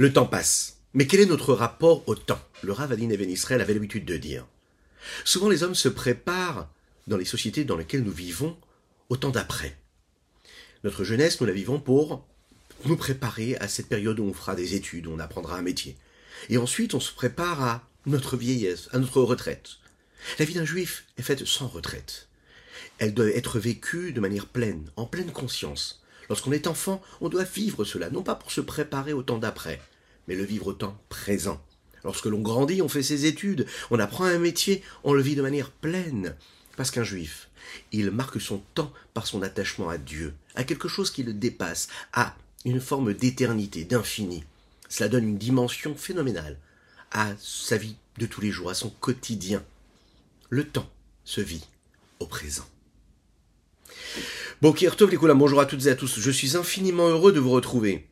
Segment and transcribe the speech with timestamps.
[0.00, 0.76] Le temps passe.
[0.94, 2.40] Mais quel est notre rapport au temps?
[2.62, 4.46] Le Rav Adin Even Israël avait l'habitude de dire.
[5.24, 6.70] Souvent les hommes se préparent,
[7.08, 8.56] dans les sociétés dans lesquelles nous vivons,
[9.08, 9.76] au temps d'après.
[10.84, 12.24] Notre jeunesse, nous la vivons pour
[12.84, 15.96] nous préparer à cette période où on fera des études, où on apprendra un métier.
[16.48, 19.78] Et ensuite, on se prépare à notre vieillesse, à notre retraite.
[20.38, 22.28] La vie d'un juif est faite sans retraite.
[22.98, 26.04] Elle doit être vécue de manière pleine, en pleine conscience.
[26.28, 29.80] Lorsqu'on est enfant, on doit vivre cela, non pas pour se préparer au temps d'après,
[30.26, 31.60] mais le vivre au temps présent.
[32.04, 35.42] Lorsque l'on grandit, on fait ses études, on apprend un métier, on le vit de
[35.42, 36.36] manière pleine.
[36.76, 37.48] Parce qu'un juif,
[37.92, 41.88] il marque son temps par son attachement à Dieu, à quelque chose qui le dépasse,
[42.12, 44.44] à une forme d'éternité, d'infini.
[44.88, 46.58] Cela donne une dimension phénoménale
[47.10, 49.64] à sa vie de tous les jours, à son quotidien.
[50.50, 50.88] Le temps
[51.24, 51.64] se vit
[52.20, 52.66] au présent.
[54.60, 56.18] Bonjour à toutes et à tous.
[56.18, 58.08] Je suis infiniment heureux de vous retrouver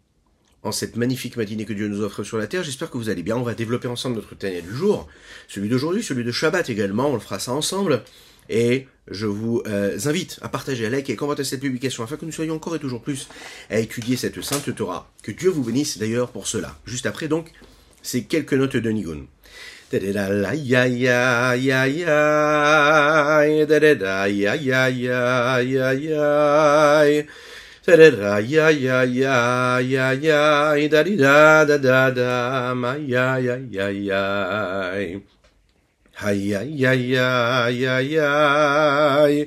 [0.62, 2.62] en cette magnifique matinée que Dieu nous offre sur la terre.
[2.62, 3.36] J'espère que vous allez bien.
[3.36, 5.08] On va développer ensemble notre Tania du jour,
[5.48, 7.08] celui d'aujourd'hui, celui de Shabbat également.
[7.08, 8.04] On le fera ça ensemble.
[8.48, 12.24] Et je vous euh, invite à partager, à liker et commenter cette publication afin que
[12.24, 13.26] nous soyons encore et toujours plus
[13.68, 15.10] à étudier cette sainte Torah.
[15.24, 16.78] Que Dieu vous bénisse d'ailleurs pour cela.
[16.86, 17.50] Juste après donc,
[18.02, 19.26] ces quelques notes de Nigun.
[19.90, 27.22] da da la ya ya ya ya da da da ya ya ya ya ya
[27.86, 33.38] da da da ya ya ya ya ya da da da da da ma ya
[33.38, 34.22] ya ya ya
[36.18, 37.30] hi ya ya ya
[37.70, 39.46] ya ya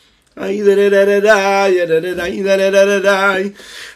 [0.37, 3.15] Ay da da da da da ya da da da da da da da da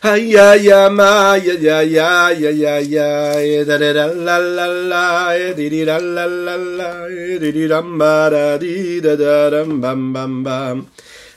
[0.04, 4.68] Ay ya ya ma ya ya ya ya ya ya da da da la la
[4.68, 7.08] la di di la la la la
[7.40, 10.86] di di ram ba da di da da ram bam bam bam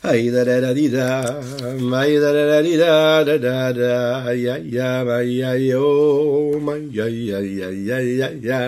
[0.03, 1.23] Ay da da da di da
[1.95, 6.75] ay da da da di da da da da ya ya ma ya yo ma
[6.91, 8.61] ya ya ya ya ya ya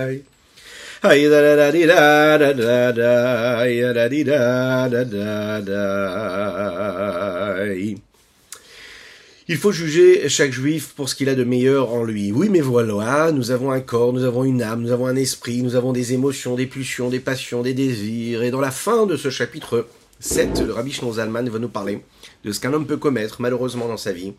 [9.48, 12.30] il faut juger chaque juif pour ce qu'il a de meilleur en lui.
[12.30, 15.62] Oui, mais voilà, nous avons un corps, nous avons une âme, nous avons un esprit,
[15.62, 18.42] nous avons des émotions, des pulsions, des passions, des désirs.
[18.42, 19.88] Et dans la fin de ce chapitre
[20.20, 22.04] 7, le rabbi Zalman va nous parler
[22.44, 24.34] de ce qu'un homme peut commettre malheureusement dans sa vie,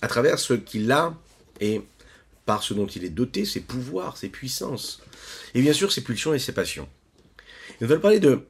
[0.00, 1.14] à travers ce qu'il a
[1.60, 1.80] et
[2.46, 5.02] par ce dont il est doté, ses pouvoirs, ses puissances,
[5.54, 6.88] et bien sûr ses pulsions et ses passions.
[7.80, 8.44] Il va parler de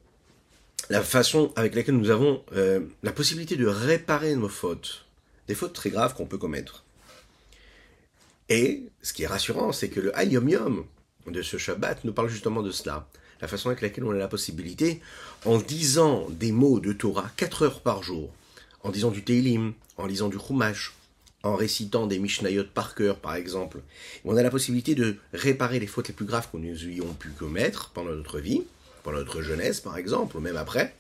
[0.91, 5.07] la façon avec laquelle nous avons euh, la possibilité de réparer nos fautes,
[5.49, 6.85] des fautes très graves qu'on peut commettre.
[8.49, 10.85] Et ce qui est rassurant, c'est que le Hayom Yom
[11.27, 13.09] de ce Shabbat nous parle justement de cela.
[13.41, 15.01] La façon avec laquelle on a la possibilité,
[15.45, 18.31] en disant des mots de Torah 4 heures par jour,
[18.83, 20.93] en disant du Teilim, en lisant du Chumash,
[21.43, 23.81] en récitant des Mishnayot par cœur, par exemple,
[24.25, 27.31] on a la possibilité de réparer les fautes les plus graves que nous ayons pu
[27.31, 28.63] commettre pendant notre vie,
[29.03, 30.95] pendant notre jeunesse, par exemple, ou même après.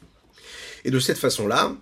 [0.84, 1.76] Et de cette façon-là,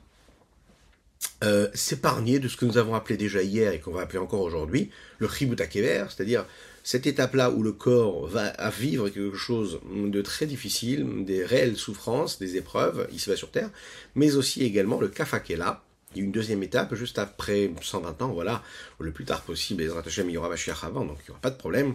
[1.43, 4.43] euh, s'épargner de ce que nous avons appelé déjà hier et qu'on va appeler encore
[4.43, 6.45] aujourd'hui le chibut c'est-à-dire
[6.83, 11.77] cette étape-là où le corps va à vivre quelque chose de très difficile, des réelles
[11.77, 13.71] souffrances, des épreuves, il se va sur Terre,
[14.15, 15.83] mais aussi également le kafakela,
[16.13, 18.63] il y a une deuxième étape juste après 120 ans, voilà,
[18.99, 21.57] le plus tard possible, il y aura Mashiach avant, donc il n'y aura pas de
[21.57, 21.95] problème,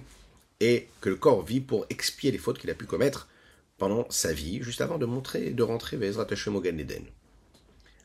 [0.61, 3.27] et que le corps vit pour expier les fautes qu'il a pu commettre
[3.77, 7.03] pendant sa vie, juste avant de montrer, de rentrer Bezrat Hashem au Gan Eden.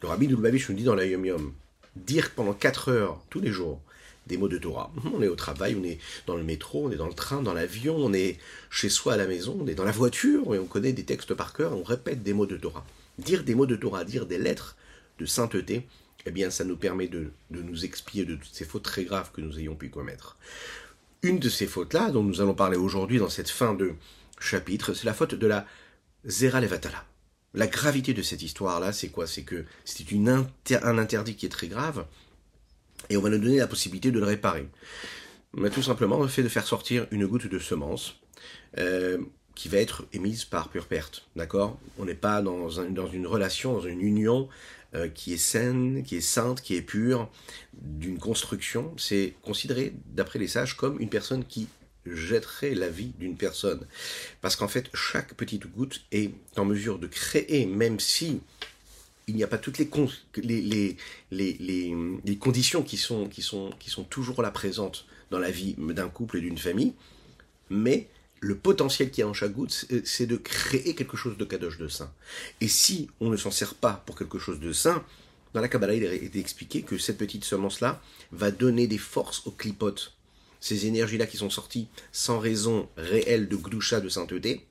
[0.03, 1.53] Le rabbi Dulbabish nous dit dans la Yom Yom,
[1.95, 3.81] dire pendant 4 heures, tous les jours,
[4.27, 4.93] des mots de Torah.
[5.15, 7.55] On est au travail, on est dans le métro, on est dans le train, dans
[7.55, 8.39] l'avion, on est
[8.69, 11.35] chez soi à la maison, on est dans la voiture et on connaît des textes
[11.35, 12.85] par cœur, on répète des mots de Torah.
[13.19, 14.77] Dire des mots de Torah, dire des lettres
[15.19, 15.87] de sainteté,
[16.27, 19.41] eh bien ça nous permet de, nous expier de toutes ces fautes très graves que
[19.41, 20.37] nous ayons pu commettre.
[21.23, 23.95] Une de ces fautes-là, dont nous allons parler aujourd'hui dans cette fin de
[24.39, 25.67] chapitre, c'est la faute de la
[26.25, 27.05] Zera Levatala.
[27.53, 29.27] La gravité de cette histoire-là, c'est quoi?
[29.27, 32.07] C'est que c'est un interdit qui est très grave,
[33.09, 34.69] et on va nous donner la possibilité de le réparer.
[35.55, 38.17] Mais tout simplement le fait de faire sortir une goutte de semence
[38.79, 39.19] euh,
[39.55, 41.27] qui va être émise par pure perte.
[41.35, 41.79] D'accord?
[41.99, 44.49] On n'est pas dans, dans, une relation, dans une union
[44.95, 47.31] euh, qui est saine, qui est sainte, qui est pure,
[47.75, 48.95] d'une construction.
[48.99, 51.69] C'est considéré, d'après les sages, comme une personne qui
[52.07, 53.87] jetterait la vie d'une personne.
[54.41, 58.41] Parce qu'en fait, chaque petite goutte est en mesure de créer, même si
[59.29, 59.87] il n'y a pas toutes les,
[62.39, 66.59] conditions qui, sont, qui sont toujours là présentes dans la vie d'un couple et d'une
[66.59, 66.95] famille,
[67.69, 68.09] mais
[68.41, 71.79] le potentiel qu'il y a en chaque goutte, c'est de créer quelque chose de kadosh
[71.79, 72.13] de saint.
[72.61, 75.05] Et si on ne s'en sert pas pour quelque chose de saint,
[75.53, 78.01] dans la Kabbalah, il est expliqué que cette petite semence-là
[78.33, 80.15] va donner des forces aux clipotes.
[80.61, 84.65] Ces énergies-là qui sont sorties sans raison réelle de gdoucha, de sainteté,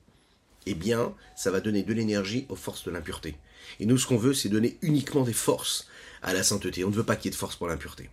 [0.66, 3.36] eh bien, ça va donner de l'énergie aux forces de l'impureté.
[3.78, 5.86] Et nous, ce qu'on veut, c'est donner uniquement des forces
[6.22, 6.84] à la sainteté.
[6.84, 8.10] On ne veut pas qu'il y ait de force pour l'impureté.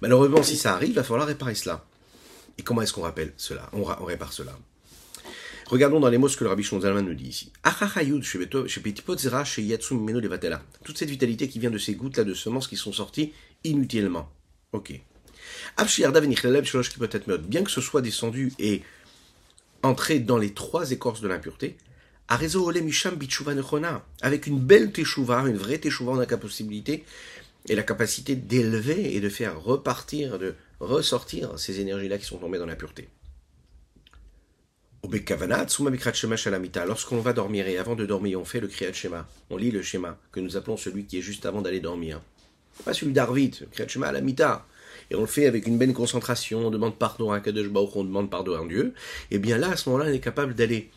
[0.00, 1.84] Malheureusement, si ça arrive, il va falloir réparer cela.
[2.58, 3.68] Et comment est-ce qu'on rappelle cela?
[3.72, 4.58] On, répare cela.
[5.68, 7.52] Regardons dans les mots ce que le Rabbi Shonzalman nous dit ici.
[10.84, 13.32] Toute cette vitalité qui vient de ces gouttes-là de semences qui sont sorties
[13.64, 14.30] inutilement.
[14.72, 15.00] Ok.
[17.48, 18.82] Bien que ce soit descendu et
[19.82, 21.76] entré dans les trois écorces de l'impureté,
[22.28, 27.04] avec une belle teshuva, une vraie teshuva, on a la possibilité
[27.68, 32.58] et la capacité d'élever et de faire repartir, de ressortir ces énergies-là qui sont tombées
[32.58, 33.08] dans la pureté.
[36.86, 38.92] Lorsqu'on va dormir et avant de dormir, on fait le Kriyat
[39.50, 42.20] on lit le schéma que nous appelons celui qui est juste avant d'aller dormir.
[42.84, 44.66] Pas celui d'Arvit, le Kriyat à la mita.
[45.10, 48.04] Et on le fait avec une belle concentration, on demande pardon à Kadosh Baruch, on
[48.04, 48.92] demande pardon à Dieu.
[49.30, 50.90] Et bien là, à ce moment-là, on est capable d'aller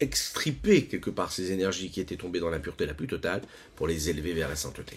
[0.00, 3.42] extriper quelque part ces énergies qui étaient tombées dans la pureté la plus totale
[3.76, 4.96] pour les élever vers la sainteté.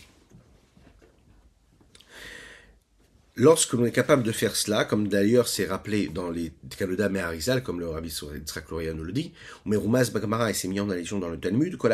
[3.35, 7.63] Lorsque l'on est capable de faire cela, comme d'ailleurs c'est rappelé dans les Kaloda Meharizal,
[7.63, 9.31] comme le Rabbi Yitzhak nous le dit,
[9.65, 11.89] Merumas Bagmara et mis en allusion dans le Talmud, Tout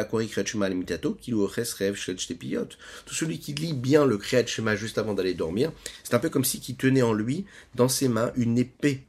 [3.13, 5.71] celui qui lit bien le Kriyat Shema juste avant d'aller dormir,
[6.03, 9.05] c'est un peu comme si qui tenait en lui, dans ses mains, une épée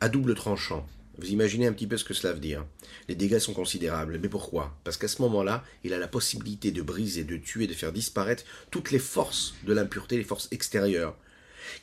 [0.00, 0.84] à double tranchant.
[1.18, 2.66] Vous imaginez un petit peu ce que cela veut dire.
[3.08, 4.18] Les dégâts sont considérables.
[4.20, 4.76] Mais pourquoi?
[4.82, 8.42] Parce qu'à ce moment-là, il a la possibilité de briser, de tuer, de faire disparaître
[8.72, 11.16] toutes les forces de l'impureté, les forces extérieures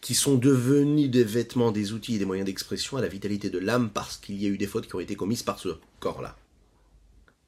[0.02, 3.60] qui sont devenus des vêtements, des outils et des moyens d'expression à la vitalité de
[3.60, 5.70] l'âme parce qu'il y a eu des fautes qui ont été commises par ce
[6.00, 6.36] corps-là.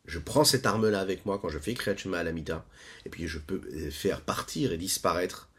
[0.08, 3.40] Je prends cette arme-là avec moi quand je fais Kriyat Shema la et puis je
[3.40, 5.50] peux euh, faire partir et disparaître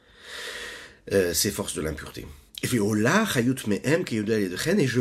[1.12, 2.26] euh, ces forces de l'impureté.
[2.62, 5.00] Et puis, et je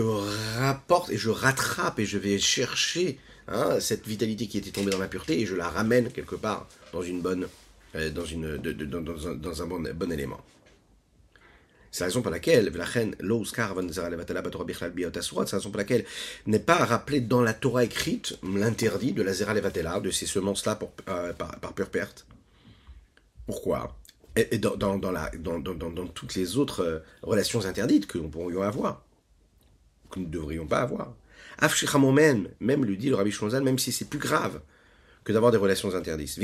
[0.60, 3.18] rapporte et je rattrape et je vais chercher
[3.48, 7.02] hein, cette vitalité qui était tombée dans l'impureté et je la ramène quelque part dans
[7.02, 7.48] une bonne,
[7.96, 10.44] euh, dans une, un, dans un bon, bon élément.
[11.96, 12.86] C'est la raison pour laquelle, c'est la
[15.60, 16.04] raison pour laquelle
[16.46, 20.78] n'est pas rappelé dans la Torah écrite l'interdit de la Zera Levatela, de ces semences-là
[21.08, 22.28] euh, par, pure perte.
[23.46, 23.96] Pourquoi?
[24.36, 25.00] Et, dans,
[26.14, 29.06] toutes les autres euh, relations interdites que nous pourrions avoir,
[30.12, 31.14] que nous ne devrions pas avoir.
[32.12, 34.60] même, même lui dit le Rabbi Shonzal, même si c'est plus grave
[35.24, 36.38] que d'avoir des relations interdites.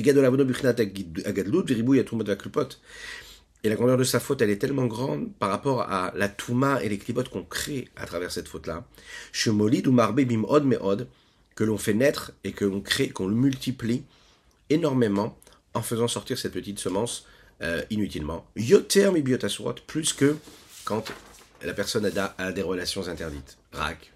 [3.63, 6.83] Et la grandeur de sa faute, elle est tellement grande par rapport à la touma
[6.83, 8.85] et les clipotes qu'on crée à travers cette faute-là.
[9.31, 11.07] Shemolid ou marbe bim od me od,
[11.55, 14.03] que l'on fait naître et que l'on crée, qu'on le multiplie
[14.69, 15.37] énormément
[15.73, 17.25] en faisant sortir cette petite semence
[17.61, 18.47] euh, inutilement.
[18.55, 19.23] Yoter mi
[19.85, 20.37] plus que
[20.83, 21.11] quand
[21.63, 23.57] la personne a, des relations interdites.
[23.73, 24.11] Rak.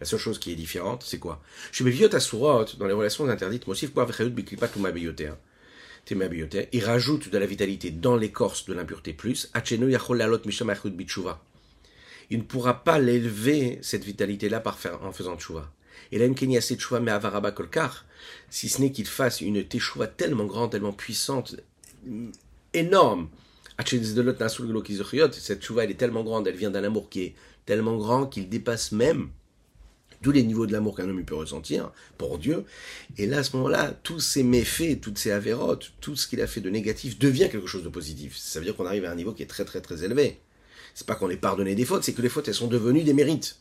[0.00, 1.40] La seule chose qui est différente, c'est quoi?
[1.72, 3.88] Je me dans les relations interdites, moi aussi,
[6.08, 9.50] il rajoute de la vitalité dans l'écorce de l'impureté plus.
[12.30, 14.62] Il ne pourra pas l'élever, cette vitalité-là,
[15.02, 15.72] en faisant tchouva.
[16.12, 16.28] Et là,
[17.00, 18.04] mais avaraba kolkar,
[18.50, 21.56] si ce n'est qu'il fasse une teshuva tellement grande, tellement puissante,
[22.72, 23.28] énorme.
[23.84, 27.34] Cette tchouva, elle est tellement grande, elle vient d'un amour qui est
[27.64, 29.30] tellement grand qu'il dépasse même
[30.22, 32.64] tous les niveaux de l'amour qu'un homme peut ressentir pour Dieu.
[33.18, 36.46] Et là, à ce moment-là, tous ces méfaits, toutes ces avérotes, tout ce qu'il a
[36.46, 38.36] fait de négatif devient quelque chose de positif.
[38.36, 40.38] Ça veut dire qu'on arrive à un niveau qui est très très très élevé.
[40.94, 43.12] C'est pas qu'on ait pardonné des fautes, c'est que les fautes, elles sont devenues des
[43.12, 43.60] mérites.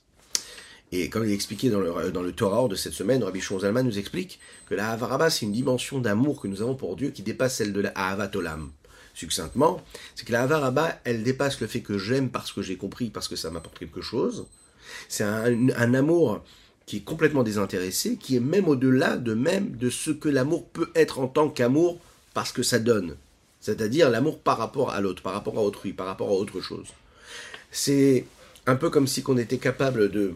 [0.92, 3.60] Et comme il est expliqué dans le, dans le Torah de cette semaine, Rabbi Shon
[3.60, 7.24] nous explique que la Havaraba, c'est une dimension d'amour que nous avons pour Dieu qui
[7.24, 7.94] dépasse celle de la
[8.36, 8.72] Olam.
[9.14, 9.82] Succinctement,
[10.16, 13.28] c'est que la Havaraba, elle dépasse le fait que j'aime parce que j'ai compris, parce
[13.28, 14.46] que ça m'apporte quelque chose,
[15.10, 16.44] c'est un, amour
[16.86, 20.92] qui est complètement désintéressé, qui est même au-delà de même de ce que l'amour peut
[20.96, 22.00] être en tant qu'amour
[22.34, 23.16] parce que ça donne.
[23.60, 26.88] C'est-à-dire l'amour par rapport à l'autre, par rapport à autrui, par rapport à autre chose.
[27.72, 28.26] C'est
[28.68, 30.36] un peu comme si on était capable de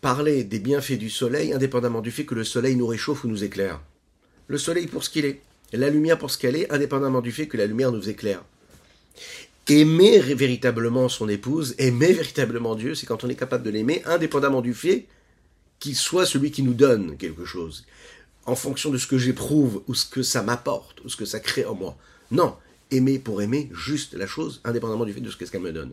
[0.00, 3.42] parler des bienfaits du soleil indépendamment du fait que le soleil nous réchauffe ou nous
[3.42, 3.80] éclaire.
[4.46, 5.40] Le soleil pour ce qu'il est,
[5.72, 8.44] la lumière pour ce qu'elle est, indépendamment du fait que la lumière nous éclaire.
[9.68, 14.60] Aimer véritablement son épouse, aimer véritablement Dieu, c'est quand on est capable de l'aimer indépendamment
[14.60, 15.06] du fait
[15.78, 17.84] qu'il soit celui qui nous donne quelque chose,
[18.44, 21.40] en fonction de ce que j'éprouve, ou ce que ça m'apporte, ou ce que ça
[21.40, 21.98] crée en moi.
[22.30, 22.56] Non,
[22.90, 25.92] aimer pour aimer juste la chose, indépendamment du fait de ce qu'elle me donne.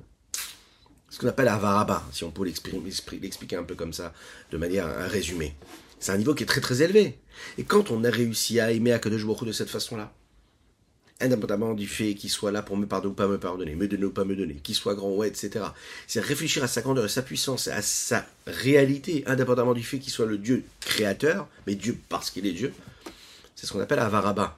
[1.10, 4.14] Ce qu'on appelle avaraba, si on peut l'expliquer un peu comme ça,
[4.52, 5.56] de manière à résumer.
[6.00, 7.20] C'est un niveau qui est très très élevé.
[7.58, 10.14] Et quand on a réussi à aimer Akadosh Baruch de cette façon-là,
[11.24, 14.06] indépendamment du fait qu'il soit là pour me pardonner ou pas me pardonner, me donner
[14.06, 15.66] ou pas me donner, qu'il soit grand ou etc.
[16.08, 20.12] C'est réfléchir à sa grandeur et sa puissance, à sa réalité, indépendamment du fait qu'il
[20.12, 22.74] soit le Dieu créateur, mais Dieu parce qu'il est Dieu.
[23.56, 24.58] C'est ce qu'on appelle Avaraba.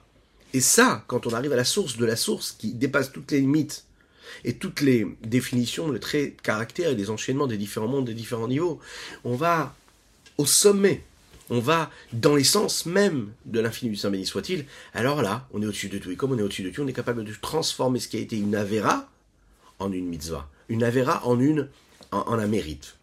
[0.52, 3.40] Et ça, quand on arrive à la source de la source qui dépasse toutes les
[3.40, 3.84] limites
[4.44, 8.48] et toutes les définitions, les traits, caractères et les enchaînements des différents mondes, des différents
[8.48, 8.80] niveaux,
[9.24, 9.74] on va
[10.38, 11.02] au sommet
[11.50, 15.66] on va dans l'essence même de l'infini du Saint béni soit-il, alors là, on est
[15.66, 16.10] au-dessus de tout.
[16.10, 18.20] Et comme on est au-dessus de tout, on est capable de transformer ce qui a
[18.20, 19.08] été une Avera
[19.78, 20.48] en une mitzvah.
[20.68, 21.68] Une Avera en une,
[22.10, 22.96] en, un mérite.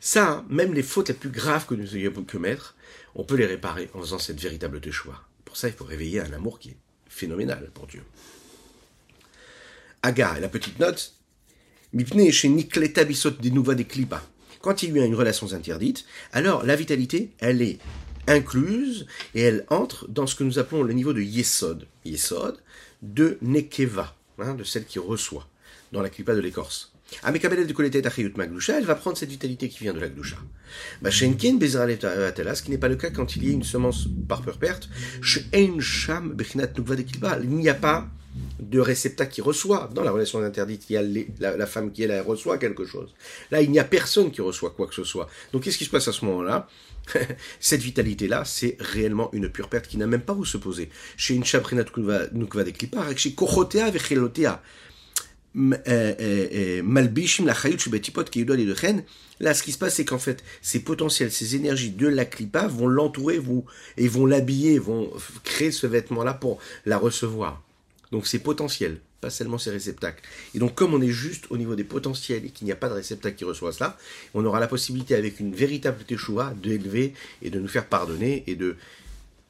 [0.00, 2.76] Ça, même les fautes les plus graves que nous ayons pu commettre,
[3.14, 5.24] on peut les réparer en faisant cette véritable choix.
[5.44, 6.76] Pour ça, il faut réveiller un amour qui est
[7.08, 8.02] phénoménal pour Dieu.
[10.02, 11.14] Aga, la petite note,
[11.92, 14.22] Mipne chez Nikleta Bisot des Klipa.
[14.60, 17.78] Quand il y a une relation interdite, alors la vitalité, elle est
[18.26, 21.86] incluse et elle entre dans ce que nous appelons le niveau de Yesod.
[22.04, 22.58] Yesod
[23.02, 25.48] de Nekeva, hein, de celle qui reçoit,
[25.92, 26.92] dans la clipa de l'écorce.
[27.22, 30.36] Amekabel de Maglusha, elle va prendre cette vitalité qui vient de la Glusha.
[31.00, 34.58] Bashenkin ce qui n'est pas le cas quand il y a une semence par peur
[34.58, 34.90] perte.
[35.52, 35.78] Il
[37.50, 38.08] n'y a pas
[38.60, 39.90] de réceptacle qui reçoit.
[39.94, 43.14] Dans la relation interdite, il y a la, femme qui, elle, reçoit quelque chose.
[43.50, 45.28] Là, il n'y a personne qui reçoit quoi que ce soit.
[45.52, 46.68] Donc, qu'est-ce qui se passe à ce moment-là
[47.60, 50.90] Cette vitalité-là, c'est réellement une pure perte qui n'a même pas où se poser.
[51.16, 51.84] Chez une chaprina
[52.32, 54.62] nukva de klipar, chez kochotea vechelotea,
[55.56, 59.02] euh, euh, euh, malbishim la chayut shebetipot qui de chen.
[59.40, 62.66] Là, ce qui se passe, c'est qu'en fait, ces potentiels, ces énergies de la clipa
[62.66, 63.40] vont l'entourer,
[63.96, 65.10] et vont l'habiller, vont
[65.44, 67.62] créer ce vêtement-là pour la recevoir.
[68.12, 70.22] Donc c'est potentiel, pas seulement ces réceptacles.
[70.54, 72.88] Et donc comme on est juste au niveau des potentiels et qu'il n'y a pas
[72.88, 73.98] de réceptacle qui reçoit cela,
[74.34, 78.56] on aura la possibilité avec une véritable teshuva d'élever et de nous faire pardonner et
[78.56, 78.76] de,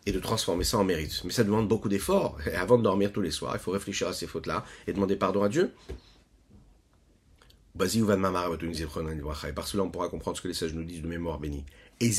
[0.07, 1.23] et de transformer ça en mérite.
[1.25, 2.38] Mais ça demande beaucoup d'efforts.
[2.57, 5.43] Avant de dormir tous les soirs, il faut réfléchir à ces fautes-là et demander pardon
[5.43, 5.71] à Dieu.
[7.79, 7.88] Par
[9.69, 11.65] cela, on pourra comprendre ce que les sages nous disent de mémoire bénie.
[12.00, 12.11] Il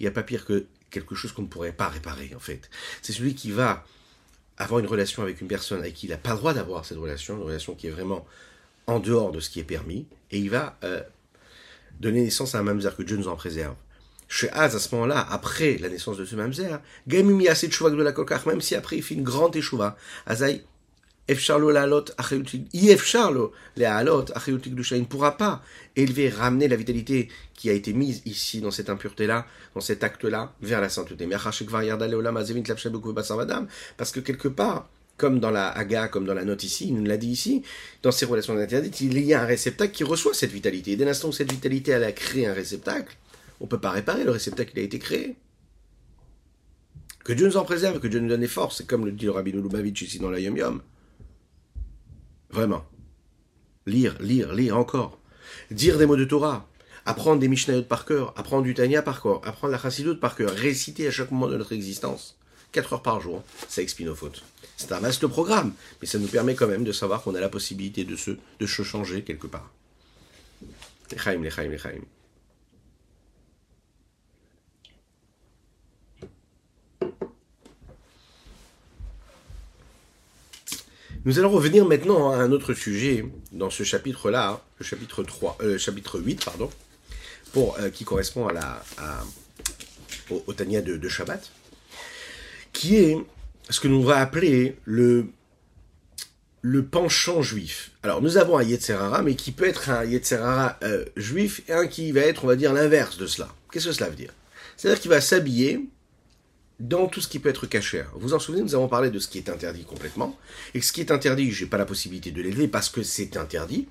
[0.00, 2.70] n'y a pas pire que quelque chose qu'on ne pourrait pas réparer, en fait.
[3.02, 3.84] C'est celui qui va
[4.56, 6.98] avoir une relation avec une personne avec qui il n'a pas le droit d'avoir cette
[6.98, 8.24] relation, une relation qui est vraiment
[8.86, 11.02] en dehors de ce qui est permis, et il va euh,
[12.00, 13.74] donner naissance à un mamzer que Dieu nous en préserve.
[14.28, 18.14] Chez Az, à ce moment-là, après la naissance de ce mamzer, Gamimi de la
[18.46, 19.96] même si après il fait une grande échouva,
[20.26, 20.64] Azaï
[21.26, 21.36] il
[25.00, 25.62] ne pourra pas
[25.96, 30.52] élever, ramener la vitalité qui a été mise ici, dans cette impureté-là, dans cet acte-là,
[30.60, 31.26] vers la sainteté.
[33.96, 37.04] Parce que quelque part, comme dans la Haga, comme dans la note ici, il nous
[37.04, 37.62] l'a dit ici,
[38.02, 40.92] dans ces relations interdites, il y a un réceptacle qui reçoit cette vitalité.
[40.92, 43.16] Et dès l'instant où cette vitalité, elle a créé un réceptacle,
[43.60, 45.36] on ne peut pas réparer le réceptacle qui a été créé.
[47.24, 49.30] Que Dieu nous en préserve, que Dieu nous donne les forces, comme le dit le
[49.30, 50.82] Rabbi Lubavitch ici dans la Yom Yom.
[52.54, 52.84] Vraiment.
[53.84, 55.18] Lire, lire, lire encore.
[55.72, 56.68] Dire des mots de Torah.
[57.04, 58.32] Apprendre des Mishnayot par cœur.
[58.36, 59.40] Apprendre du Tanya par cœur.
[59.44, 60.52] Apprendre la Chassidut par cœur.
[60.52, 62.36] Réciter à chaque moment de notre existence.
[62.70, 63.42] 4 heures par jour.
[63.68, 64.44] Ça expie nos fautes.
[64.76, 65.72] C'est un vaste programme.
[66.00, 68.66] Mais ça nous permet quand même de savoir qu'on a la possibilité de se, de
[68.66, 69.72] se changer quelque part.
[71.10, 72.02] Lechaim, lechaim, lechaim.
[81.26, 85.78] Nous allons revenir maintenant à un autre sujet dans ce chapitre-là, le chapitre 3, euh,
[85.78, 86.68] chapitre 8, pardon,
[87.56, 88.82] euh, qui correspond à la,
[90.28, 91.50] au, Tania de, Shabbat,
[92.74, 93.16] qui est
[93.70, 95.28] ce que nous va appeler le,
[96.60, 97.92] le penchant juif.
[98.02, 101.86] Alors nous avons un Yetzerara, mais qui peut être un Yetzerara euh, juif et un
[101.86, 103.48] qui va être, on va dire, l'inverse de cela.
[103.72, 104.34] Qu'est-ce que cela veut dire?
[104.76, 105.88] C'est-à-dire qu'il va s'habiller
[106.80, 108.04] dans tout ce qui peut être caché.
[108.14, 110.38] Vous vous en souvenez, nous avons parlé de ce qui est interdit complètement.
[110.74, 113.88] Et ce qui est interdit, j'ai pas la possibilité de l'élever parce que c'est interdit.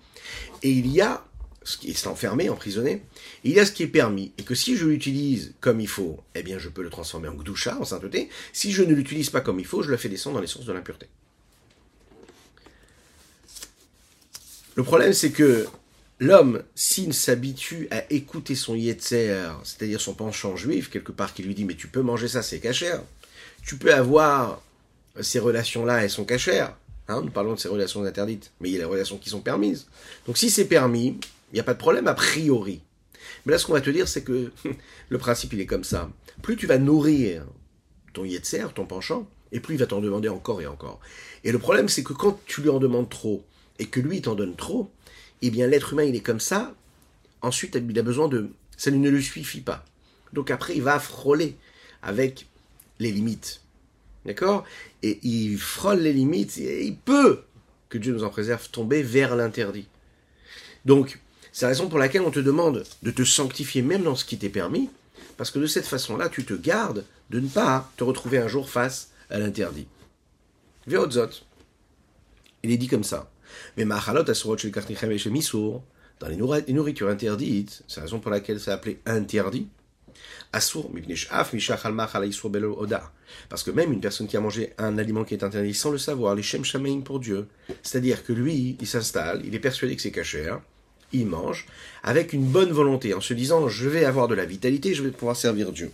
[0.62, 1.26] Et il y a
[1.64, 3.04] ce qui est enfermé, emprisonné,
[3.44, 6.20] il y a ce qui est permis, et que si je l'utilise comme il faut,
[6.36, 8.30] eh bien je peux le transformer en gdoucha, en sainteté.
[8.52, 10.66] Si je ne l'utilise pas comme il faut, je le fais descendre dans les sources
[10.66, 11.08] de l'impureté.
[14.76, 15.68] Le problème, c'est que
[16.20, 21.56] L'homme, s'il s'habitue à écouter son yetzer, c'est-à-dire son penchant juif, quelque part qui lui
[21.56, 23.02] dit mais tu peux manger ça, c'est cachère,
[23.66, 24.62] tu peux avoir
[25.20, 26.76] ces relations-là, elles sont cachères.
[27.08, 29.42] Hein, nous parlons de ces relations interdites, mais il y a les relations qui sont
[29.42, 29.88] permises.
[30.26, 31.18] Donc si c'est permis,
[31.52, 32.82] il n'y a pas de problème a priori.
[33.46, 34.52] Mais là, ce qu'on va te dire, c'est que
[35.10, 36.10] le principe, il est comme ça.
[36.42, 37.46] Plus tu vas nourrir
[38.14, 41.00] ton yetzer, ton penchant, et plus il va t'en demander encore et encore.
[41.44, 43.44] Et le problème, c'est que quand tu lui en demandes trop,
[43.80, 44.92] et que lui t'en donne trop,
[45.48, 46.74] eh l'être humain, il est comme ça.
[47.42, 48.50] Ensuite, il a besoin de...
[48.78, 49.86] Ça ne lui suffit pas.
[50.32, 51.56] Donc après, il va frôler
[52.02, 52.48] avec
[53.00, 53.62] les limites.
[54.26, 54.64] D'accord?
[55.02, 57.44] Et il frôle les limites, et il peut,
[57.90, 59.88] que Dieu nous en préserve, tomber vers l'interdit.
[60.86, 61.20] Donc,
[61.52, 64.38] c'est la raison pour laquelle on te demande de te sanctifier même dans ce qui
[64.38, 64.90] t'est permis,
[65.38, 68.70] parce que de cette façon-là, tu te gardes de ne pas te retrouver un jour
[68.70, 69.88] face à l'interdit.
[70.88, 71.30] Veotzot.
[72.64, 73.30] Il est dit comme ça.
[73.78, 74.24] Mais Machalot
[76.20, 79.68] dans les nourritures interdites, c'est la raison pour laquelle c'est appelé interdit,
[80.52, 80.72] parce
[83.64, 86.36] que même une personne qui a mangé un aliment qui est interdit sans le savoir,
[86.36, 87.48] les shem shamein pour Dieu,
[87.82, 90.54] c'est-à-dire que lui, il s'installe, il est persuadé que c'est caché,
[91.12, 91.66] il mange
[92.04, 95.12] avec une bonne volonté, en se disant je vais avoir de la vitalité, je vais
[95.12, 95.92] pouvoir servir Dieu.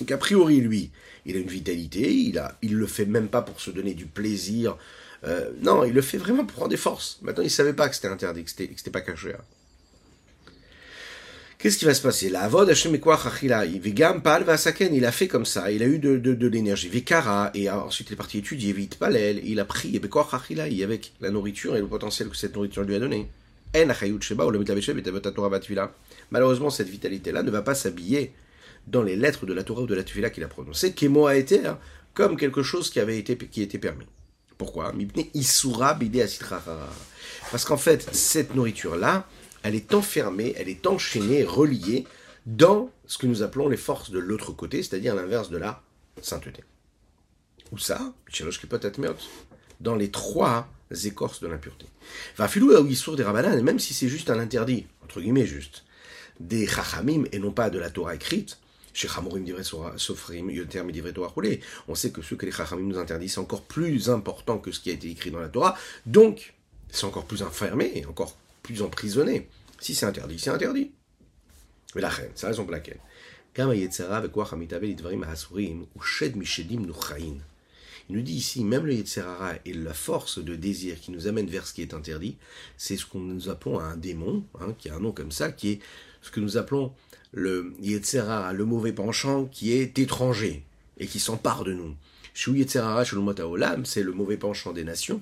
[0.00, 0.90] Donc a priori, lui,
[1.24, 4.06] il a une vitalité, il a, il le fait même pas pour se donner du
[4.06, 4.76] plaisir.
[5.24, 7.18] Euh, non, il le fait vraiment pour prendre des forces.
[7.22, 9.32] Maintenant, il savait pas que c'était interdit, que c'était, pas caché.
[11.58, 12.28] Qu'est-ce qui va se passer?
[12.28, 12.72] La avod il
[15.04, 16.88] a fait comme ça, il a eu de, l'énergie.
[16.88, 19.98] Vekara, et ensuite il est parti étudier, Vit Palel, il a pris,
[20.82, 23.28] avec la nourriture et le potentiel que cette nourriture lui a donné.
[26.30, 28.32] Malheureusement, cette vitalité-là ne va pas s'habiller
[28.86, 31.36] dans les lettres de la Torah ou de la Tufila qu'il a prononcées, Kemo a
[31.36, 31.60] été
[32.14, 34.06] comme quelque chose qui avait été, qui était permis.
[34.58, 34.92] Pourquoi?
[37.50, 39.26] Parce qu'en fait, cette nourriture-là,
[39.62, 42.06] elle est enfermée, elle est enchaînée, reliée
[42.46, 45.82] dans ce que nous appelons les forces de l'autre côté, c'est-à-dire l'inverse de la
[46.22, 46.64] sainteté.
[47.72, 48.14] Ou ça,
[49.80, 50.68] dans les trois
[51.04, 51.86] écorces de l'impureté.
[52.36, 52.70] Va filou
[53.16, 55.84] des rabanan, même si c'est juste un interdit, entre guillemets juste,
[56.38, 58.58] des chachamim et non pas de la Torah écrite,
[58.96, 59.44] chez Chamorim
[59.96, 60.50] Sofrim,
[61.86, 64.80] on sait que ce que les chachamim nous interdisent, c'est encore plus important que ce
[64.80, 66.54] qui a été écrit dans la Torah, donc
[66.88, 69.48] c'est encore plus enfermé encore plus emprisonné.
[69.80, 70.92] Si c'est interdit, c'est interdit.
[71.94, 72.98] Mais la reine, c'est la raison pour laquelle.
[78.08, 81.48] Il nous dit ici, même le Yetzerara et la force de désir qui nous amène
[81.48, 82.36] vers ce qui est interdit,
[82.78, 85.72] c'est ce qu'on nous appelons un démon, hein, qui a un nom comme ça, qui
[85.72, 85.80] est
[86.22, 86.92] ce que nous appelons
[87.36, 90.64] le Yetzerara, le mauvais penchant qui est étranger
[90.98, 91.94] et qui s'empare de nous
[93.84, 95.20] c'est le mauvais penchant des nations.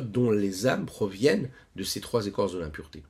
[0.00, 3.02] dont les âmes proviennent de ces trois écorces de l'impureté.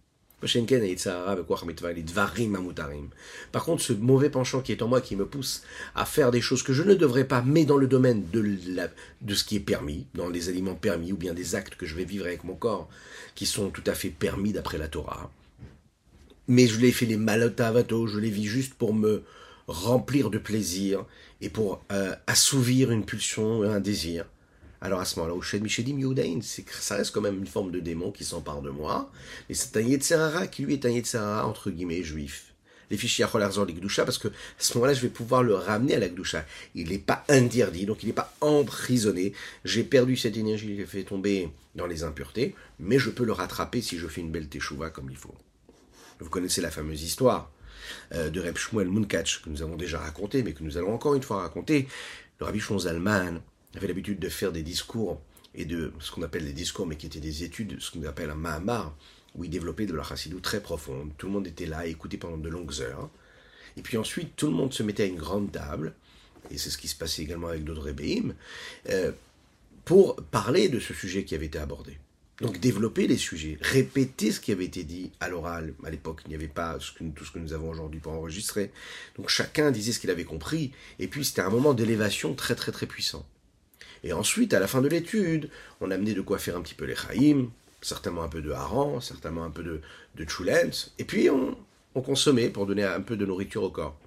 [3.52, 5.62] Par contre, ce mauvais penchant qui est en moi, qui me pousse
[5.94, 9.44] à faire des choses que je ne devrais pas, mais dans le domaine de ce
[9.44, 12.26] qui est permis, dans les aliments permis, ou bien des actes que je vais vivre
[12.26, 12.88] avec mon corps,
[13.34, 15.30] qui sont tout à fait permis d'après la Torah.
[16.48, 19.24] Mais je les fais les malotavato, je les vis juste pour me
[19.66, 21.04] remplir de plaisir
[21.40, 24.26] et pour euh, assouvir une pulsion, un désir.
[24.80, 25.40] Alors à ce moment-là,
[26.42, 29.10] c'est que ça reste quand même une forme de démon qui s'empare de moi,
[29.48, 32.52] mais c'est un Yetzerara qui lui est un Yetzerara entre guillemets juif.
[32.90, 35.98] Les fichiers les Gdusha, parce que à ce moment-là, je vais pouvoir le ramener à
[35.98, 36.44] la Gdusha.
[36.76, 39.32] Il n'est pas interdit, donc il n'est pas emprisonné.
[39.64, 43.82] J'ai perdu cette énergie, j'ai fait tomber dans les impuretés, mais je peux le rattraper
[43.82, 45.34] si je fais une belle teshuva comme il faut.
[46.20, 47.50] Vous connaissez la fameuse histoire
[48.14, 51.14] euh, de Reb Shmuel Munkach, que nous avons déjà raconté, mais que nous allons encore
[51.14, 51.88] une fois raconter.
[52.40, 53.40] Le Rabbi Zalman
[53.76, 55.20] avait l'habitude de faire des discours,
[55.54, 58.30] et de ce qu'on appelle des discours, mais qui étaient des études, ce qu'on appelle
[58.30, 58.94] un Mahamar,
[59.34, 61.10] où il développait de la chassidou très profonde.
[61.18, 63.10] Tout le monde était là, écoutait pendant de longues heures.
[63.76, 65.94] Et puis ensuite, tout le monde se mettait à une grande table,
[66.50, 68.34] et c'est ce qui se passait également avec d'autres Rebbeim,
[68.90, 69.12] euh,
[69.84, 71.98] pour parler de ce sujet qui avait été abordé.
[72.40, 75.72] Donc développer les sujets, répéter ce qui avait été dit à l'oral.
[75.84, 78.70] À l'époque, il n'y avait pas tout ce que nous avons aujourd'hui pour enregistrer.
[79.16, 80.72] Donc chacun disait ce qu'il avait compris.
[80.98, 83.26] Et puis c'était un moment d'élévation très très très puissant.
[84.04, 86.84] Et ensuite, à la fin de l'étude, on amenait de quoi faire un petit peu
[86.84, 89.80] les chaïm, certainement un peu de haran, certainement un peu de,
[90.14, 90.26] de
[90.98, 91.56] Et puis on,
[92.02, 93.98] consommait pour donner un peu de nourriture au corps.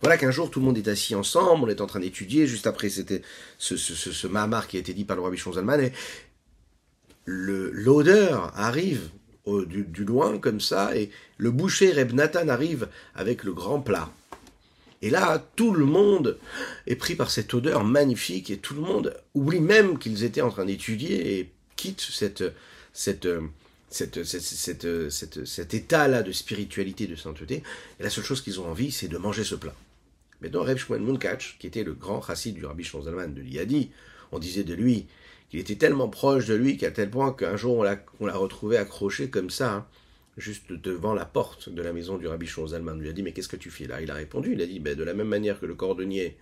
[0.00, 2.46] Voilà qu'un jour, tout le monde est assis ensemble, on est en train d'étudier.
[2.46, 3.20] Juste après, c'était
[3.58, 5.90] ce, ce, qui a été dit par le roi Bichon Zalman
[7.26, 9.10] l'odeur arrive
[9.46, 14.10] du, loin comme ça, et le boucher Reb Nathan arrive avec le grand plat.
[15.02, 16.38] Et là, tout le monde
[16.86, 20.50] est pris par cette odeur magnifique, et tout le monde oublie même qu'ils étaient en
[20.50, 22.44] train d'étudier et quitte cette,
[22.92, 23.24] cet
[25.74, 27.62] état-là de spiritualité, de sainteté.
[27.98, 29.74] Et la seule chose qu'ils ont envie, c'est de manger ce plat.
[30.42, 33.90] Mais dans Reb Shmuel Munkach, qui était le grand chassid du Rabbi Zalman de l'Iadi,
[34.32, 35.06] on disait de lui
[35.50, 37.76] qu'il était tellement proche de lui qu'à tel point qu'un jour
[38.20, 39.86] on l'a retrouvé accroché comme ça, hein,
[40.36, 42.96] juste devant la porte de la maison du Rabbi Zalman.
[42.96, 44.00] On lui a dit Mais qu'est-ce que tu fais là?
[44.00, 44.52] Il a répondu.
[44.54, 46.36] Il a dit ben, De la même manière que le cordonnier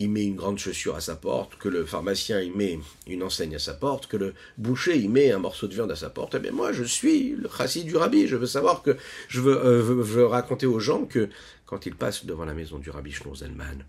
[0.00, 3.56] il met une grande chaussure à sa porte, que le pharmacien il met une enseigne
[3.56, 6.36] à sa porte, que le boucher il met un morceau de viande à sa porte,
[6.36, 8.96] eh bien moi je suis le chassid du rabbi, je veux savoir que
[9.28, 11.28] je veux, euh, raconter aux gens que
[11.66, 13.84] quand ils passent devant la maison du rabbi Shlomo Zalman,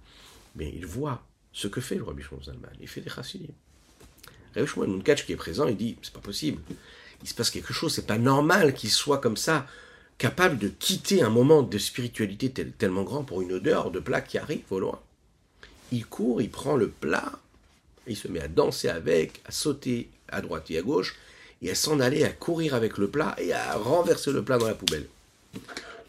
[0.55, 3.53] bien ils voient ce que fait le rabbi Shlomo Zalman, il fait des chassidim.
[4.55, 6.61] Rabbi Shlomo qui est présent, il dit c'est pas possible,
[7.21, 9.67] il se passe quelque chose, c'est pas normal qu'il soit comme ça,
[10.17, 14.37] capable de quitter un moment de spiritualité tellement grand pour une odeur de plat qui
[14.37, 14.99] arrive au loin
[15.91, 17.31] il court, il prend le plat,
[18.07, 21.15] il se met à danser avec, à sauter à droite et à gauche,
[21.61, 24.67] et à s'en aller, à courir avec le plat et à renverser le plat dans
[24.67, 25.07] la poubelle.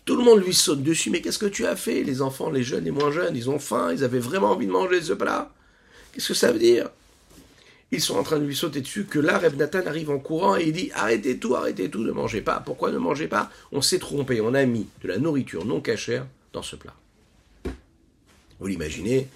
[0.05, 2.62] Tout le monde lui saute dessus, mais qu'est-ce que tu as fait Les enfants, les
[2.62, 5.53] jeunes, les moins jeunes, ils ont faim, ils avaient vraiment envie de manger ce plat.
[6.12, 6.90] Qu'est-ce que ça veut dire?
[7.92, 10.57] Ils sont en train de lui sauter dessus, que là, Reb Nathan arrive en courant
[10.57, 12.62] et il dit Arrêtez tout, arrêtez tout, ne mangez pas.
[12.64, 13.50] Pourquoi ne mangez pas?
[13.72, 16.94] On s'est trompé, on a mis de la nourriture non cachère dans ce plat.
[18.61, 19.29] Vous l'imaginez,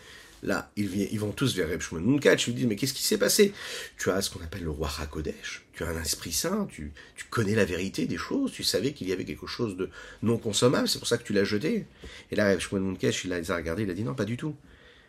[0.44, 3.54] Là, ils, vont tous vers Reb Shimon je lui dis, mais qu'est-ce qui s'est passé?
[3.96, 6.92] Tu as ce qu'on appelle le roi Hakodesh, tu as un esprit saint, tu,
[7.30, 9.88] connais la vérité des choses, tu savais qu'il y avait quelque chose de
[10.22, 11.86] non consommable, c'est pour ça que tu l'as jeté.
[12.30, 14.54] Et là, Reb Shimon il les a regardés, il a dit, non, pas du tout.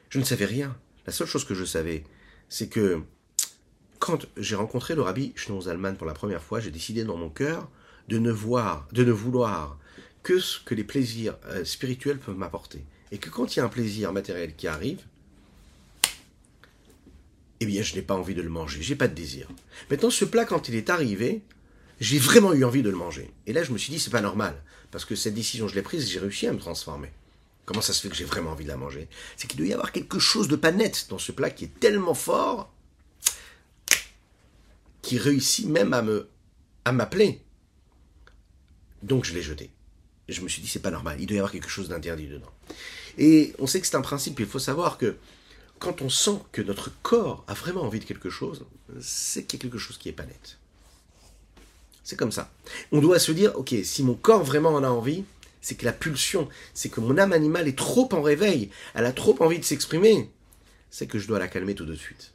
[0.10, 0.74] Je ne savais rien.
[1.06, 2.06] La seule chose que je savais,
[2.48, 3.02] c'est que
[4.06, 7.30] quand j'ai rencontré le rabbi Shnon Zalman pour la première fois, j'ai décidé dans mon
[7.30, 7.68] cœur
[8.08, 9.80] de ne voir, de ne vouloir
[10.22, 12.86] que ce que les plaisirs euh, spirituels peuvent m'apporter.
[13.12, 15.02] Et que quand il y a un plaisir matériel qui arrive,
[17.60, 19.48] eh bien, je n'ai pas envie de le manger, j'ai pas de désir.
[19.90, 21.42] Maintenant, ce plat, quand il est arrivé,
[22.00, 23.32] j'ai vraiment eu envie de le manger.
[23.48, 25.82] Et là, je me suis dit, c'est pas normal, parce que cette décision, je l'ai
[25.82, 27.10] prise j'ai réussi à me transformer.
[27.66, 29.08] Comment ça se fait que j'ai vraiment envie de la manger?
[29.36, 31.80] C'est qu'il doit y avoir quelque chose de pas net dans ce plat qui est
[31.80, 32.72] tellement fort,
[35.06, 36.28] qui réussit même à me,
[36.84, 37.40] à m'appeler.
[39.04, 39.70] Donc, je l'ai jeté.
[40.28, 42.26] Et je me suis dit, c'est pas normal, il doit y avoir quelque chose d'interdit
[42.26, 42.52] dedans.
[43.20, 45.16] Et on sait que c'est un principe, il faut savoir que
[45.78, 48.66] quand on sent que notre corps a vraiment envie de quelque chose,
[49.00, 50.58] c'est qu'il y a quelque chose qui est pas net.
[52.04, 52.52] C'est comme ça.
[52.92, 55.24] On doit se dire, ok, si mon corps vraiment en a envie,
[55.62, 59.12] c'est que la pulsion, c'est que mon âme animale est trop en réveil, elle a
[59.12, 60.32] trop envie de s'exprimer,
[60.90, 62.32] c'est que je dois la calmer tout de suite.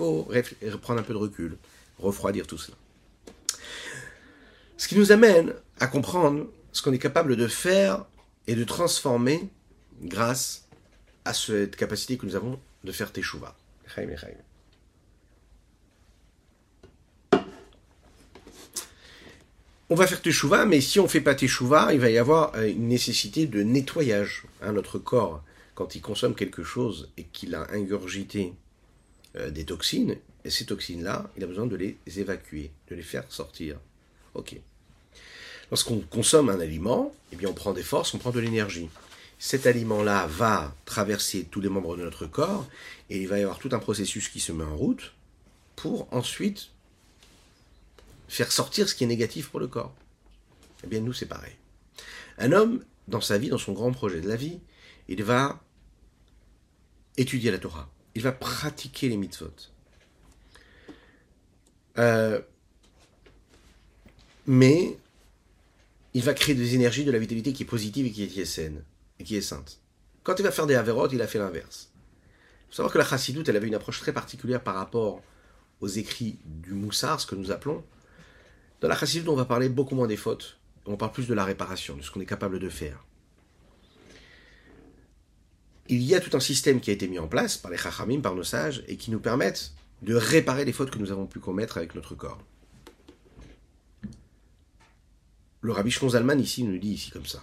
[0.00, 0.26] Faut
[0.62, 1.58] reprendre un peu de recul,
[1.98, 2.74] refroidir tout cela.
[4.78, 8.06] Ce qui nous amène à comprendre ce qu'on est capable de faire
[8.46, 9.50] et de transformer
[10.00, 10.66] grâce
[11.26, 13.54] à cette capacité que nous avons de faire teshuva.
[19.90, 22.54] On va faire teshuva, mais si on ne fait pas teshuva, il va y avoir
[22.54, 24.44] euh, une nécessité de nettoyage.
[24.62, 28.54] Hein, notre corps, quand il consomme quelque chose et qu'il a ingurgité
[29.36, 33.24] euh, des toxines, et ces toxines-là, il a besoin de les évacuer, de les faire
[33.30, 33.78] sortir.
[34.34, 34.56] Ok.
[35.70, 38.88] Lorsqu'on consomme un aliment, eh bien on prend des forces, on prend de l'énergie
[39.40, 42.68] cet aliment-là va traverser tous les membres de notre corps
[43.08, 45.14] et il va y avoir tout un processus qui se met en route
[45.76, 46.68] pour ensuite
[48.28, 49.94] faire sortir ce qui est négatif pour le corps.
[50.84, 51.54] Eh bien, nous, c'est pareil.
[52.36, 54.60] Un homme, dans sa vie, dans son grand projet de la vie,
[55.08, 55.58] il va
[57.16, 57.88] étudier la Torah.
[58.20, 59.48] Il va pratiquer les mitzvot.
[61.96, 62.38] Euh,
[64.46, 64.98] mais
[66.12, 68.84] il va créer des énergies, de la vitalité qui est positive et qui est saine
[69.18, 69.80] et qui est sainte.
[70.22, 71.92] Quand il va faire des avérotes, il a fait l'inverse.
[71.94, 75.22] Il faut savoir que la chassidoute, elle avait une approche très particulière par rapport
[75.80, 77.82] aux écrits du moussard, ce que nous appelons.
[78.82, 80.58] Dans la chassidoute, on va parler beaucoup moins des fautes.
[80.84, 83.02] On parle plus de la réparation, de ce qu'on est capable de faire.
[85.90, 88.20] Il y a tout un système qui a été mis en place par les chachamim,
[88.20, 89.72] par nos sages, et qui nous permettent
[90.02, 92.40] de réparer les fautes que nous avons pu commettre avec notre corps.
[95.62, 97.42] Le rabbi Shonzalman ici nous dit ici comme ça.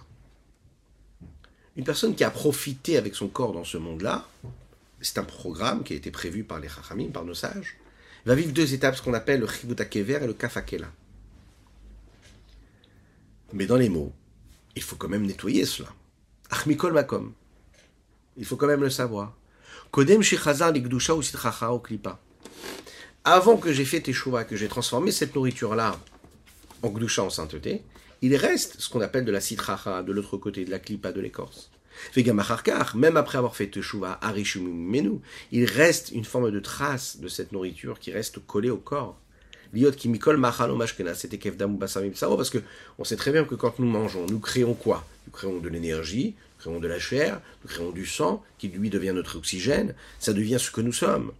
[1.76, 4.26] Une personne qui a profité avec son corps dans ce monde-là,
[5.02, 7.76] c'est un programme qui a été prévu par les Chachamim, par nos sages,
[8.24, 10.90] va vivre deux étapes, ce qu'on appelle le Chibutakever et le Kafakela.
[13.52, 14.14] Mais dans les mots,
[14.74, 15.90] il faut quand même nettoyer cela.
[16.48, 17.34] Achmikol makom.
[18.38, 19.36] Il faut quand même le savoir.
[19.90, 22.20] Kodem ou klipa.
[23.24, 25.98] Avant que j'ai fait teshuva, que j'ai transformé cette nourriture-là
[26.82, 27.82] en gdusha, en sainteté,
[28.22, 31.20] il reste ce qu'on appelle de la citracha de l'autre côté, de la clipa de
[31.20, 31.70] l'écorce.
[32.94, 34.20] Même après avoir fait teshuva,
[34.56, 35.20] menu,
[35.50, 39.18] il reste une forme de trace de cette nourriture qui reste collée au corps.
[39.74, 40.40] Liot kimikol
[41.14, 42.58] c'était parce que
[42.98, 45.04] on sait très bien que quand nous mangeons, nous créons quoi?
[45.26, 48.90] Nous créons de l'énergie, nous créons de la chair, nous créons du sang, qui lui
[48.90, 51.32] devient notre oxygène, ça devient ce que nous sommes.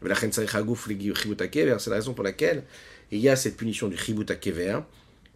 [0.00, 2.62] C'est la raison pour laquelle
[3.10, 4.78] il y a cette punition du chibut kever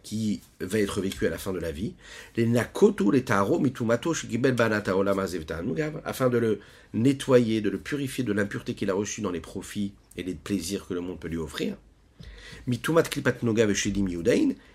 [0.01, 1.93] qui va être vécue à la fin de la vie.
[2.37, 3.61] Les nakotu, les taro,
[6.05, 6.59] afin de le
[6.93, 10.87] nettoyer, de le purifier de l'impureté qu'il a reçue dans les profits et les plaisirs
[10.87, 11.75] que le monde peut lui offrir.
[12.67, 13.37] Mitumat klipat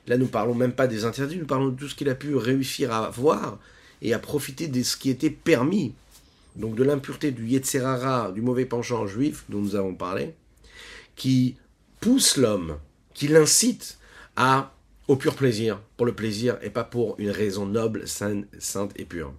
[0.07, 2.37] Là, nous parlons même pas des interdits, nous parlons de tout ce qu'il a pu
[2.37, 3.59] réussir à voir
[4.03, 5.95] et à profiter de ce qui était permis.
[6.57, 10.35] Donc de l'impureté du Yetzerara, du mauvais penchant juif dont nous avons parlé,
[11.17, 11.57] qui
[12.01, 12.79] pousse l'homme,
[13.15, 13.99] qui l'incite
[14.37, 14.75] à
[15.09, 19.05] au pur plaisir, pour le plaisir et pas pour une raison noble, sainte, sainte et
[19.05, 19.35] pure.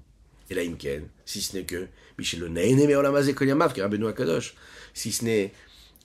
[0.49, 2.43] Et là, Imken, si ce n'est que Michel
[4.17, 4.53] Kadosh,
[4.93, 5.53] si ce n'est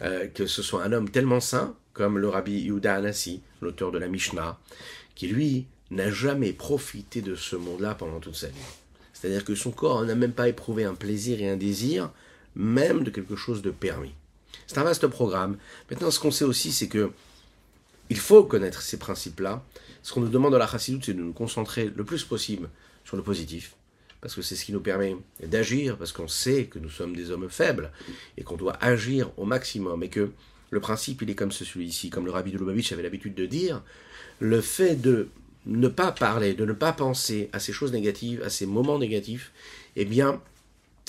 [0.02, 3.98] euh, que ce soit un homme tellement saint comme le rabbi Yehuda Anassi, l'auteur de
[3.98, 4.58] la Mishnah,
[5.16, 8.54] qui lui n'a jamais profité de ce monde-là pendant toute sa vie.
[9.12, 12.10] C'est-à-dire que son corps n'a même pas éprouvé un plaisir et un désir,
[12.54, 14.14] même de quelque chose de permis.
[14.66, 15.56] C'est un vaste programme.
[15.90, 17.10] Maintenant, ce qu'on sait aussi, c'est que
[18.08, 19.64] il faut connaître ces principes-là.
[20.02, 22.68] Ce qu'on nous demande dans la chassidoute, c'est de nous concentrer le plus possible
[23.04, 23.74] sur le positif,
[24.20, 27.30] parce que c'est ce qui nous permet d'agir, parce qu'on sait que nous sommes des
[27.30, 27.90] hommes faibles
[28.36, 30.30] et qu'on doit agir au maximum, et que
[30.70, 33.82] le principe, il est comme celui-ci, comme le rabbi de Lubavitch avait l'habitude de dire,
[34.40, 35.28] le fait de
[35.66, 39.52] ne pas parler, de ne pas penser à ces choses négatives, à ces moments négatifs,
[39.96, 40.40] eh bien,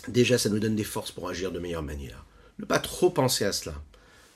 [0.08, 2.26] déjà, ça nous donne des forces pour agir de meilleure manière.
[2.60, 3.76] Ne pas trop penser à cela.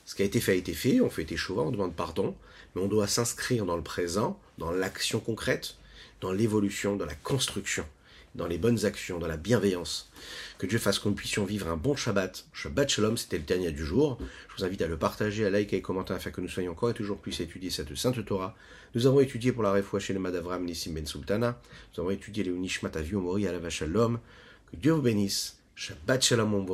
[0.05, 2.35] Ce qui a été fait a été fait, on fait échouer, on demande pardon,
[2.75, 5.75] mais on doit s'inscrire dans le présent, dans l'action concrète,
[6.21, 7.85] dans l'évolution, dans la construction,
[8.35, 10.09] dans les bonnes actions, dans la bienveillance.
[10.57, 12.45] Que Dieu fasse que nous puissions vivre un bon Shabbat.
[12.53, 14.17] Shabbat Shalom, c'était le dernier du jour.
[14.49, 16.89] Je vous invite à le partager, à liker et commenter afin que nous soyons encore
[16.89, 18.55] et toujours plus étudier cette sainte Torah.
[18.95, 21.59] Nous avons étudié pour la réfoua chez le Madavram Nissim Ben Sultana.
[21.95, 25.57] Nous avons étudié les Unishmat Avio Mori à la Que Dieu vous bénisse.
[25.75, 26.65] Shabbat Shalom Mon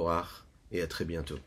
[0.72, 1.40] et à très bientôt.